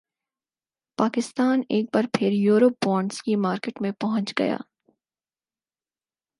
پاکستان 0.97 1.61
ایک 1.69 1.85
بار 1.93 2.03
پھر 2.13 2.31
یورو 2.31 2.69
بانڈز 2.85 3.21
کی 3.23 3.35
مارکیٹ 3.45 3.81
میں 3.81 3.91
پہنچ 3.99 4.33
گیا 4.39 4.57